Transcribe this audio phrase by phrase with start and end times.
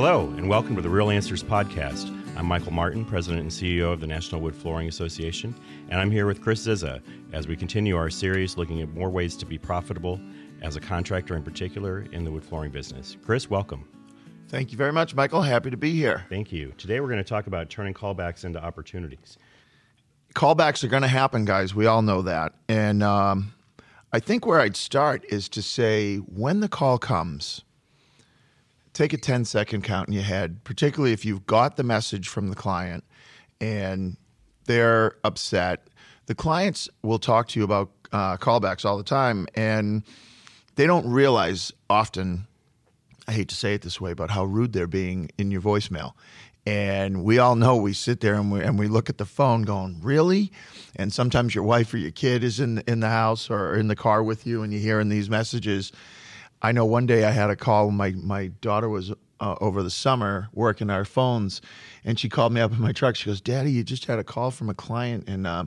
[0.00, 2.16] Hello, and welcome to the Real Answers Podcast.
[2.36, 5.52] I'm Michael Martin, President and CEO of the National Wood Flooring Association,
[5.90, 9.36] and I'm here with Chris Zizza as we continue our series looking at more ways
[9.38, 10.20] to be profitable
[10.62, 13.16] as a contractor, in particular in the wood flooring business.
[13.24, 13.88] Chris, welcome.
[14.46, 15.42] Thank you very much, Michael.
[15.42, 16.24] Happy to be here.
[16.28, 16.72] Thank you.
[16.78, 19.36] Today we're going to talk about turning callbacks into opportunities.
[20.32, 21.74] Callbacks are going to happen, guys.
[21.74, 22.52] We all know that.
[22.68, 23.52] And um,
[24.12, 27.64] I think where I'd start is to say when the call comes,
[28.98, 32.48] take a 10 second count in your head, particularly if you've got the message from
[32.48, 33.04] the client
[33.60, 34.16] and
[34.64, 35.86] they're upset.
[36.26, 40.02] The clients will talk to you about uh, callbacks all the time, and
[40.74, 42.48] they don't realize often,
[43.28, 46.14] I hate to say it this way, but how rude they're being in your voicemail.
[46.66, 49.62] And we all know we sit there and we, and we look at the phone
[49.62, 50.50] going, really?
[50.96, 53.96] And sometimes your wife or your kid is in, in the house or in the
[53.96, 55.92] car with you and you're hearing these messages.
[56.62, 57.90] I know one day I had a call.
[57.90, 61.60] My, my daughter was uh, over the summer working our phones
[62.04, 63.16] and she called me up in my truck.
[63.16, 65.66] She goes, Daddy, you just had a call from a client and uh,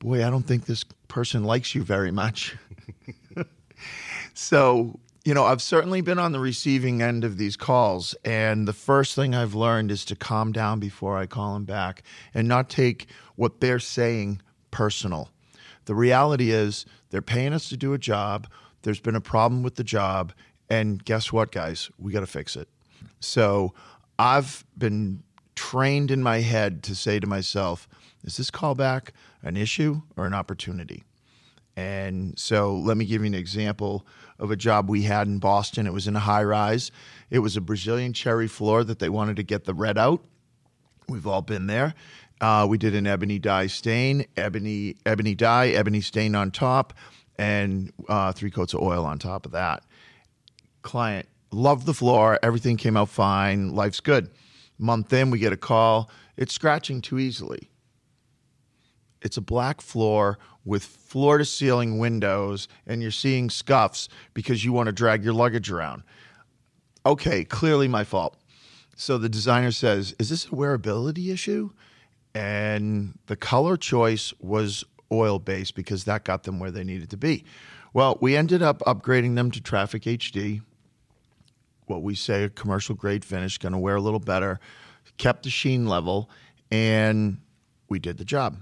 [0.00, 2.56] boy, I don't think this person likes you very much.
[4.34, 8.72] so you know, I've certainly been on the receiving end of these calls, and the
[8.72, 12.02] first thing I've learned is to calm down before I call them back
[12.32, 15.28] and not take what they're saying personal.
[15.84, 18.46] The reality is, they're paying us to do a job.
[18.82, 20.32] There's been a problem with the job,
[20.68, 21.90] and guess what, guys?
[21.98, 22.68] We got to fix it.
[23.20, 23.74] So
[24.18, 25.22] I've been
[25.54, 27.88] trained in my head to say to myself,
[28.24, 29.10] is this callback
[29.42, 31.04] an issue or an opportunity?
[31.76, 34.06] And so let me give you an example
[34.38, 35.86] of a job we had in Boston.
[35.86, 36.90] It was in a high rise.
[37.30, 40.22] It was a Brazilian cherry floor that they wanted to get the red out.
[41.08, 41.94] We've all been there.
[42.40, 46.94] Uh, we did an ebony dye stain, ebony ebony dye, ebony stain on top,
[47.40, 49.82] and uh, three coats of oil on top of that.
[50.82, 52.38] Client loved the floor.
[52.42, 53.74] Everything came out fine.
[53.74, 54.30] Life's good.
[54.78, 56.10] Month in, we get a call.
[56.36, 57.70] It's scratching too easily.
[59.22, 64.74] It's a black floor with floor to ceiling windows and you're seeing scuffs because you
[64.74, 66.02] want to drag your luggage around.
[67.06, 68.36] Okay, clearly my fault.
[68.96, 71.70] So the designer says, Is this a wearability issue?
[72.34, 77.16] And the color choice was oil based because that got them where they needed to
[77.16, 77.44] be.
[77.92, 80.62] Well, we ended up upgrading them to Traffic HD,
[81.86, 84.60] what we say a commercial grade finish, going to wear a little better,
[85.18, 86.30] kept the sheen level,
[86.70, 87.38] and
[87.88, 88.56] we did the job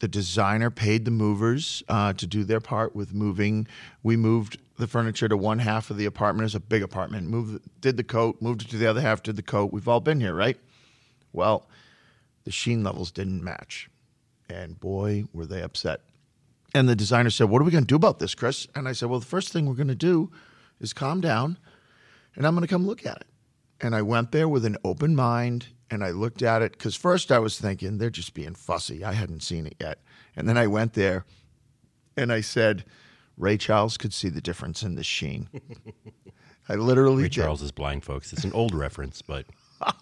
[0.00, 3.66] the designer paid the movers uh, to do their part with moving.
[4.02, 6.46] We moved the furniture to one half of the apartment.
[6.46, 7.28] It's a big apartment.
[7.28, 9.72] Moved, did the coat, moved it to the other half, did the coat.
[9.72, 10.58] We've all been here, right?
[11.32, 11.68] Well,
[12.44, 13.90] the sheen levels didn't match.
[14.48, 16.00] And boy, were they upset.
[16.74, 18.66] And the designer said, What are we going to do about this, Chris?
[18.74, 20.30] And I said, Well, the first thing we're going to do
[20.80, 21.58] is calm down
[22.36, 23.26] and I'm going to come look at it.
[23.80, 27.32] And I went there with an open mind and I looked at it because first
[27.32, 29.04] I was thinking they're just being fussy.
[29.04, 29.98] I hadn't seen it yet.
[30.36, 31.24] And then I went there
[32.16, 32.84] and I said,
[33.36, 35.48] Ray Charles could see the difference in the sheen.
[36.68, 37.42] I literally Ray did.
[37.42, 38.32] Charles is blind, folks.
[38.32, 39.46] It's an old reference, but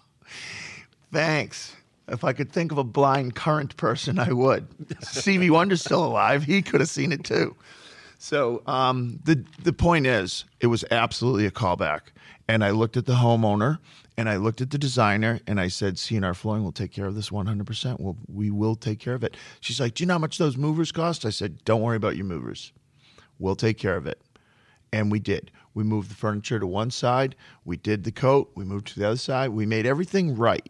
[1.11, 1.75] Thanks.
[2.07, 4.67] If I could think of a blind current person, I would.
[5.01, 6.43] Stevie Wonder's still alive.
[6.43, 7.55] He could have seen it too.
[8.19, 12.01] So um, the the point is, it was absolutely a callback.
[12.47, 13.79] And I looked at the homeowner
[14.17, 17.13] and I looked at the designer and I said, CNR Flooring will take care of
[17.13, 17.99] this 100%.
[17.99, 19.35] Well, we will take care of it.
[19.59, 21.25] She's like, Do you know how much those movers cost?
[21.25, 22.71] I said, Don't worry about your movers.
[23.37, 24.21] We'll take care of it.
[24.93, 25.51] And we did.
[25.73, 27.35] We moved the furniture to one side.
[27.65, 28.51] We did the coat.
[28.55, 29.49] We moved to the other side.
[29.49, 30.67] We made everything right.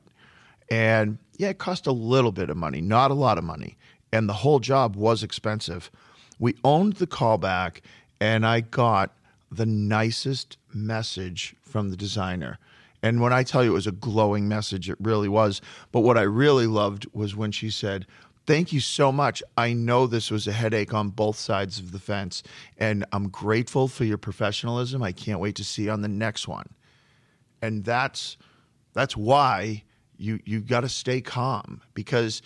[0.69, 3.77] And yeah, it cost a little bit of money, not a lot of money.
[4.11, 5.91] And the whole job was expensive.
[6.39, 7.81] We owned the callback,
[8.19, 9.15] and I got
[9.51, 12.57] the nicest message from the designer.
[13.03, 15.61] And when I tell you it was a glowing message, it really was.
[15.91, 18.05] But what I really loved was when she said,
[18.47, 19.43] Thank you so much.
[19.57, 22.43] I know this was a headache on both sides of the fence,
[22.77, 25.03] and I'm grateful for your professionalism.
[25.03, 26.69] I can't wait to see you on the next one.
[27.61, 28.37] And that's
[28.93, 29.83] that's why
[30.17, 32.41] you you got to stay calm because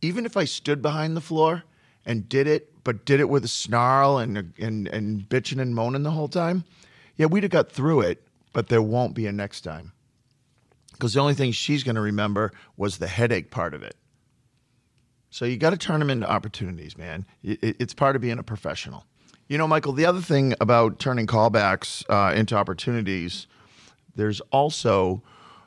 [0.00, 1.62] even if I stood behind the floor
[2.04, 6.02] and did it, but did it with a snarl and and and bitching and moaning
[6.02, 6.64] the whole time,
[7.16, 9.92] yeah, we'd have got through it but there won't be a next time.
[10.92, 13.96] Because the only thing she's going to remember was the headache part of it.
[15.30, 17.24] So you got to turn them into opportunities, man.
[17.42, 19.06] It's part of being a professional.
[19.48, 23.46] You know, Michael, the other thing about turning callbacks uh, into opportunities,
[24.14, 25.22] there's also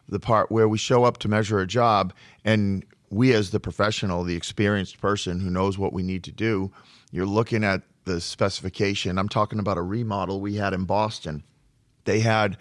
[0.08, 2.14] the part where we show up to measure a job
[2.44, 6.72] and we as the professional, the experienced person who knows what we need to do,
[7.12, 9.18] you're looking at the specification.
[9.18, 11.44] I'm talking about a remodel we had in Boston.
[12.04, 12.58] They had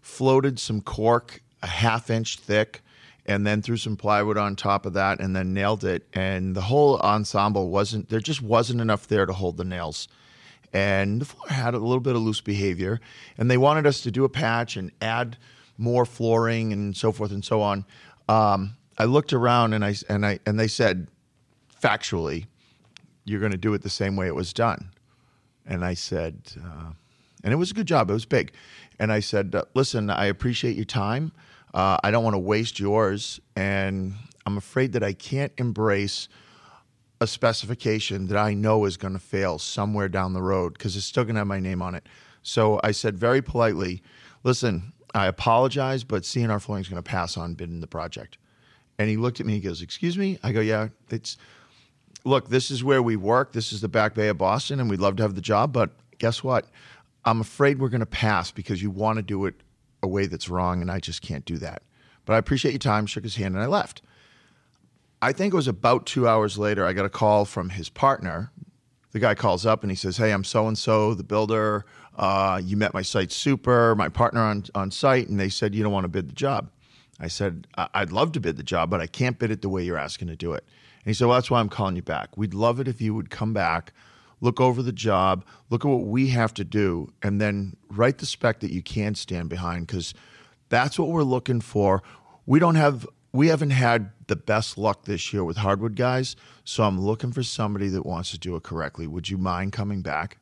[0.00, 2.82] floated some cork a half inch thick,
[3.26, 6.06] and then threw some plywood on top of that, and then nailed it.
[6.12, 10.08] And the whole ensemble wasn't there; just wasn't enough there to hold the nails.
[10.72, 13.00] And the floor had a little bit of loose behavior,
[13.36, 15.36] and they wanted us to do a patch and add
[15.80, 17.84] more flooring and so forth and so on.
[18.28, 21.08] Um, I looked around and I and I and they said,
[21.82, 22.46] factually,
[23.24, 24.90] you're going to do it the same way it was done.
[25.66, 26.92] And I said, uh,
[27.42, 28.10] and it was a good job.
[28.10, 28.52] It was big.
[28.98, 31.32] And I said, uh, listen, I appreciate your time.
[31.72, 33.40] Uh, I don't want to waste yours.
[33.56, 36.28] And I'm afraid that I can't embrace
[37.20, 41.06] a specification that I know is going to fail somewhere down the road because it's
[41.06, 42.06] still going to have my name on it.
[42.42, 44.02] So I said very politely,
[44.42, 48.38] listen, I apologize, but CNR Flooring is going to pass on bidding the project.
[48.98, 49.54] And he looked at me.
[49.54, 51.36] He goes, "Excuse me." I go, "Yeah, it's
[52.24, 52.48] look.
[52.48, 53.52] This is where we work.
[53.52, 55.72] This is the Back Bay of Boston, and we'd love to have the job.
[55.72, 56.66] But guess what?
[57.24, 59.54] I'm afraid we're going to pass because you want to do it
[60.02, 61.82] a way that's wrong, and I just can't do that.
[62.24, 64.02] But I appreciate your time." Shook his hand, and I left.
[65.22, 66.84] I think it was about two hours later.
[66.86, 68.52] I got a call from his partner.
[69.12, 71.84] The guy calls up and he says, "Hey, I'm so and so, the builder.
[72.20, 75.82] Uh, you met my site super, my partner on on site, and they said you
[75.82, 76.70] don't want to bid the job."
[77.20, 79.84] I said, I'd love to bid the job, but I can't bid it the way
[79.84, 80.64] you're asking to do it.
[81.04, 82.36] And he said, Well, that's why I'm calling you back.
[82.36, 83.92] We'd love it if you would come back,
[84.40, 88.26] look over the job, look at what we have to do, and then write the
[88.26, 90.14] spec that you can stand behind because
[90.70, 92.02] that's what we're looking for.
[92.46, 96.84] We don't have we haven't had the best luck this year with hardwood guys, so
[96.84, 99.06] I'm looking for somebody that wants to do it correctly.
[99.06, 100.38] Would you mind coming back?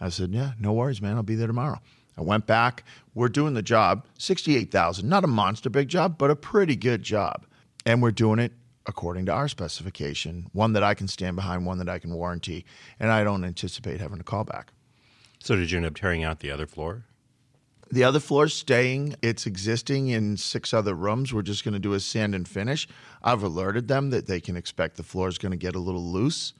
[0.00, 1.16] I said, Yeah, no worries, man.
[1.16, 1.80] I'll be there tomorrow.
[2.16, 2.84] I went back.
[3.14, 5.08] We're doing the job, 68,000.
[5.08, 7.46] Not a monster big job, but a pretty good job.
[7.84, 8.52] And we're doing it
[8.86, 12.64] according to our specification, one that I can stand behind, one that I can warranty,
[13.00, 14.66] and I don't anticipate having a callback.
[15.40, 17.04] So did you end up tearing out the other floor?
[17.90, 19.14] The other floor's staying.
[19.22, 21.32] It's existing in six other rooms.
[21.32, 22.88] We're just going to do a sand and finish.
[23.22, 26.04] I've alerted them that they can expect the floor is going to get a little
[26.04, 26.54] loose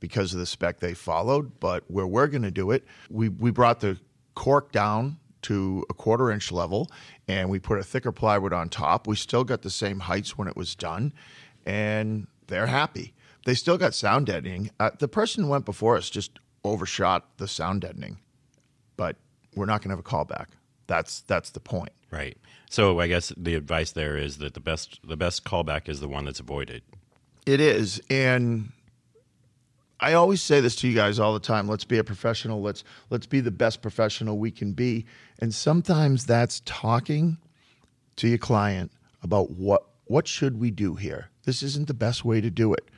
[0.00, 1.58] because of the spec they followed.
[1.60, 3.98] But where we're going to do it, we, we brought the
[4.34, 6.90] cork down to a quarter inch level
[7.28, 9.06] and we put a thicker plywood on top.
[9.06, 11.12] We still got the same heights when it was done
[11.66, 13.14] and they're happy.
[13.44, 14.70] They still got sound deadening.
[14.80, 18.18] Uh, the person who went before us just overshot the sound deadening,
[18.96, 19.16] but
[19.54, 20.46] we're not going to have a callback.
[20.86, 21.92] That's that's the point.
[22.10, 22.38] Right.
[22.70, 26.08] So I guess the advice there is that the best the best callback is the
[26.08, 26.82] one that's avoided.
[27.46, 28.72] It is, and
[30.04, 31.66] I always say this to you guys all the time.
[31.66, 32.60] Let's be a professional.
[32.60, 35.06] Let's let's be the best professional we can be.
[35.38, 37.38] And sometimes that's talking
[38.16, 38.92] to your client
[39.22, 41.30] about what what should we do here.
[41.44, 42.90] This isn't the best way to do it.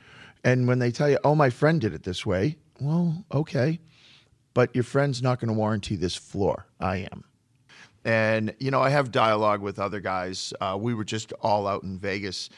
[0.43, 3.79] And when they tell you, "Oh, my friend did it this way," well, okay,
[4.53, 6.65] but your friend's not going to warranty this floor.
[6.77, 7.23] I am.
[8.03, 10.53] And you know, I have dialogue with other guys.
[10.59, 12.49] Uh, we were just all out in Vegas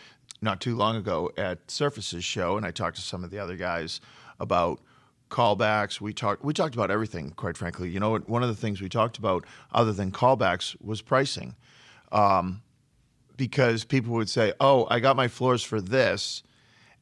[0.41, 3.55] not too long ago at Surfaces show, and I talked to some of the other
[3.55, 4.01] guys
[4.39, 4.79] about
[5.29, 6.01] callbacks.
[6.01, 7.89] We talked we talked about everything, quite frankly.
[7.89, 11.55] You know, one of the things we talked about, other than callbacks, was pricing,
[12.11, 12.61] um,
[13.37, 16.43] because people would say, "Oh, I got my floors for this,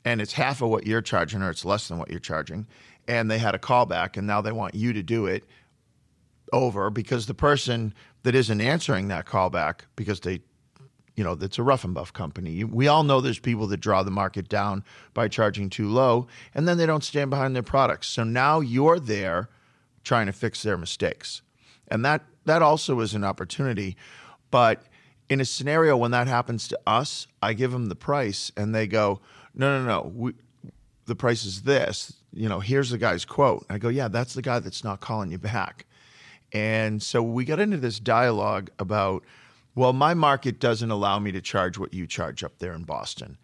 [0.05, 2.67] and it's half of what you're charging, or it's less than what you're charging,"
[3.07, 5.45] and they had a callback, and now they want you to do it
[6.53, 7.93] over because the person
[8.23, 10.41] that isn't answering that callback because they
[11.17, 12.63] you know, that's a rough and buff company.
[12.63, 14.83] We all know there's people that draw the market down
[15.15, 18.07] by charging too low, and then they don't stand behind their products.
[18.07, 19.49] So now you're there
[20.03, 21.41] trying to fix their mistakes.
[21.87, 23.97] And that that also is an opportunity.
[24.51, 24.83] But
[25.27, 28.85] in a scenario when that happens to us, I give them the price and they
[28.85, 29.19] go,
[29.55, 30.33] no, no, no, we,
[31.07, 32.13] the price is this.
[32.31, 33.65] You know, here's the guy's quote.
[33.69, 35.87] I go, yeah, that's the guy that's not calling you back.
[36.53, 39.23] And so we got into this dialogue about–
[39.77, 43.37] well, my market doesn't allow me to charge what you charge up there in Boston.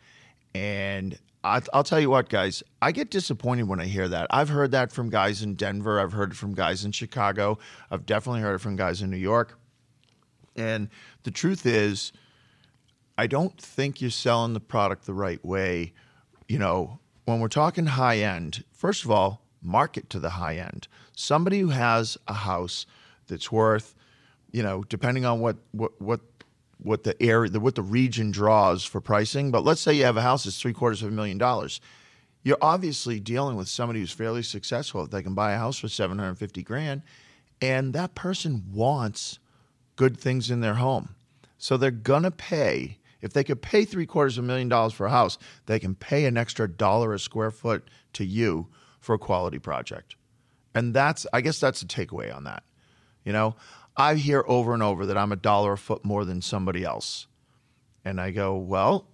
[0.56, 4.26] And I'll tell you what, guys, I get disappointed when I hear that.
[4.32, 6.00] I've heard that from guys in Denver.
[6.00, 7.60] I've heard it from guys in Chicago.
[7.92, 9.60] I've definitely heard it from guys in New York.
[10.56, 10.90] And
[11.22, 12.12] the truth is,
[13.16, 15.94] I don't think you're selling the product the right way.
[16.48, 20.88] You know, when we're talking high end, first of all, market to the high end.
[21.16, 22.88] Somebody who has a house
[23.28, 23.94] that's worth
[24.54, 26.22] you know, depending on what what what
[26.78, 29.52] what the area, the, what the region draws for pricing.
[29.52, 31.82] But let's say you have a house that's three quarters of a million dollars.
[32.44, 35.04] You're obviously dealing with somebody who's fairly successful.
[35.04, 37.02] If they can buy a house for 750 grand,
[37.62, 39.40] and that person wants
[39.96, 41.16] good things in their home.
[41.58, 45.06] So they're to pay, if they could pay three quarters of a million dollars for
[45.06, 48.68] a house, they can pay an extra dollar a square foot to you
[49.00, 50.18] for a quality project.
[50.76, 52.64] And that's, I guess that's the takeaway on that.
[53.24, 53.56] You know,
[53.96, 57.28] I hear over and over that I'm a dollar a foot more than somebody else.
[58.04, 59.08] And I go, well,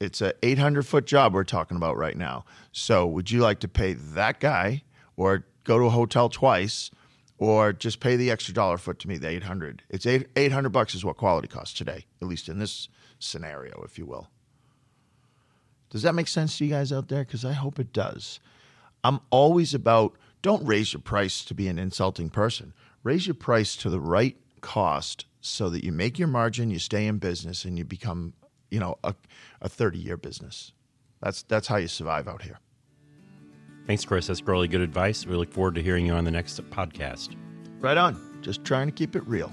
[0.00, 2.44] it's a 800 foot job we're talking about right now.
[2.72, 4.82] So would you like to pay that guy
[5.16, 6.90] or go to a hotel twice
[7.38, 9.82] or just pay the extra dollar foot to me, the 800?
[9.90, 13.98] It's eight, 800 bucks is what quality costs today, at least in this scenario, if
[13.98, 14.28] you will.
[15.90, 17.24] Does that make sense to you guys out there?
[17.24, 18.40] Because I hope it does.
[19.04, 22.74] I'm always about don't raise your price to be an insulting person.
[23.06, 27.06] Raise your price to the right cost so that you make your margin, you stay
[27.06, 28.32] in business, and you become,
[28.68, 29.14] you know, a,
[29.62, 30.72] a 30 year business.
[31.22, 32.58] That's that's how you survive out here.
[33.86, 34.26] Thanks, Chris.
[34.26, 35.24] That's really good advice.
[35.24, 37.36] We look forward to hearing you on the next podcast.
[37.78, 38.40] Right on.
[38.42, 39.52] Just trying to keep it real.